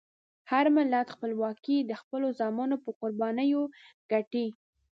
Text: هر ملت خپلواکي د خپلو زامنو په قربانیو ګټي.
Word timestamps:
هر 0.51 0.65
ملت 0.77 1.07
خپلواکي 1.15 1.77
د 1.83 1.91
خپلو 2.01 2.27
زامنو 2.39 2.75
په 2.83 2.89
قربانیو 2.99 3.61
ګټي. 4.11 4.47